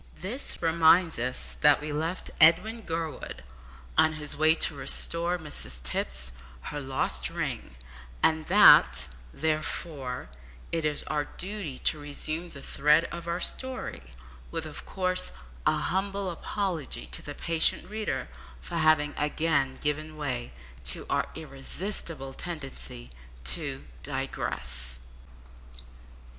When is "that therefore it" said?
8.47-10.85